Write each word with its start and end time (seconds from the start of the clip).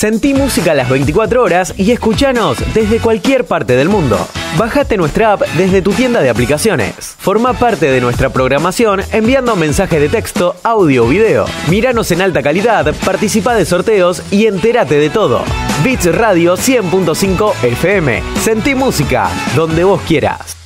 Sentí 0.00 0.32
música 0.32 0.72
a 0.72 0.74
las 0.74 0.88
24 0.88 1.42
horas 1.42 1.74
y 1.76 1.90
escuchanos 1.90 2.56
desde 2.72 3.00
cualquier 3.00 3.44
parte 3.44 3.76
del 3.76 3.90
mundo. 3.90 4.16
Bájate 4.56 4.96
nuestra 4.96 5.34
app 5.34 5.42
desde 5.58 5.82
tu 5.82 5.92
tienda 5.92 6.22
de 6.22 6.30
aplicaciones. 6.30 7.16
Forma 7.18 7.52
parte 7.52 7.90
de 7.90 8.00
nuestra 8.00 8.30
programación 8.30 9.02
enviando 9.12 9.56
mensajes 9.56 10.00
de 10.00 10.08
texto, 10.08 10.56
audio 10.62 11.04
o 11.04 11.06
video. 11.06 11.44
Míranos 11.68 12.10
en 12.12 12.22
alta 12.22 12.42
calidad, 12.42 12.94
participa 13.04 13.54
de 13.54 13.66
sorteos 13.66 14.22
y 14.30 14.46
entérate 14.46 14.94
de 14.94 15.10
todo. 15.10 15.44
Beats 15.84 16.06
Radio 16.16 16.56
100.5 16.56 17.62
FM. 17.62 18.22
Sentí 18.40 18.74
música 18.74 19.28
donde 19.54 19.84
vos 19.84 20.00
quieras. 20.08 20.59